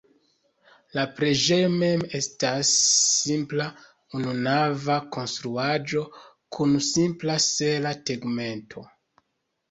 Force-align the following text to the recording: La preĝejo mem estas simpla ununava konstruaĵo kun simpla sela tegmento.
La 0.99 1.01
preĝejo 1.17 1.65
mem 1.81 2.05
estas 2.19 2.71
simpla 3.15 3.67
ununava 4.19 4.95
konstruaĵo 5.17 6.01
kun 6.57 6.73
simpla 6.87 7.35
sela 7.49 7.93
tegmento. 8.11 8.85